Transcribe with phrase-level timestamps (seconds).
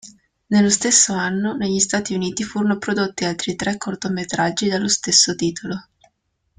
[0.47, 5.89] Nello stesso anno, negli Stati Uniti furono prodotti altri tre cortometraggi dallo stesso titolo.